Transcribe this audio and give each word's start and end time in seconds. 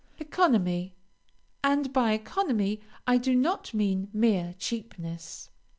ECONOMY 0.17 0.95
And 1.63 1.93
by 1.93 2.13
economy 2.13 2.81
I 3.05 3.19
do 3.19 3.35
not 3.35 3.71
mean 3.71 4.09
mere 4.11 4.55
cheapness. 4.57 5.51